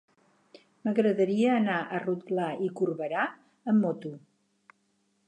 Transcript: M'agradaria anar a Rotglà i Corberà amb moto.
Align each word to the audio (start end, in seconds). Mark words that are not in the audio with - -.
M'agradaria 0.87 1.51
anar 1.57 1.75
a 1.97 2.01
Rotglà 2.05 2.47
i 2.69 2.71
Corberà 2.81 3.27
amb 3.73 3.85
moto. 3.89 4.15